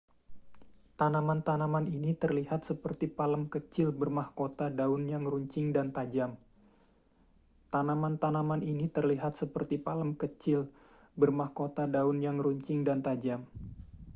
tanaman-tanaman 0.99 1.85
ini 1.95 2.11
terlihat 2.23 2.61
seperti 2.69 3.05
palem 3.17 3.43
kecil 3.53 3.87
bermahkota 3.99 4.65
daun 4.79 5.03
yang 5.05 5.29
runcing 5.29 5.69
dan 5.77 5.93
tajam 5.93 6.41